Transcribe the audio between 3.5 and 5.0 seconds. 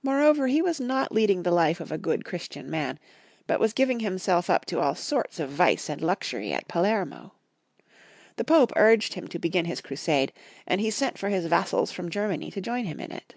was giving himself up to all